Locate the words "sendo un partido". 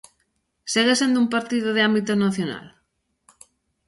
0.99-1.69